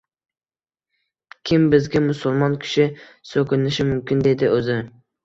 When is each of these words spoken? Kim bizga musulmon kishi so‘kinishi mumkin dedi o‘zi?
Kim 1.49 1.67
bizga 1.73 2.01
musulmon 2.05 2.55
kishi 2.63 2.87
so‘kinishi 3.33 3.87
mumkin 3.91 4.25
dedi 4.31 4.51
o‘zi? 4.57 4.79